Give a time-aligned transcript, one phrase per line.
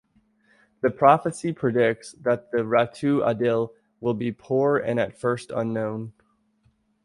[0.81, 3.69] The prophecy predicts that the Ratu Adil
[3.99, 6.13] will be poor and at first unknown.